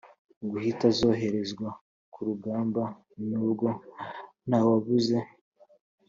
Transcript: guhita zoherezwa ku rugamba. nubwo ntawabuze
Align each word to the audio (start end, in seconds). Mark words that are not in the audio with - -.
guhita 0.49 0.87
zoherezwa 0.97 1.69
ku 2.13 2.19
rugamba. 2.27 2.83
nubwo 3.29 3.67
ntawabuze 4.47 5.17